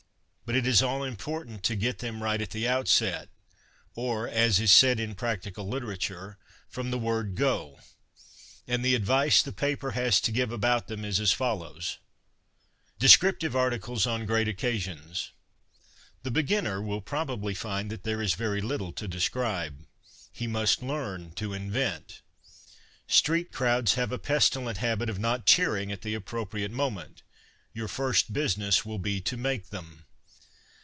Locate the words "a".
24.11-24.19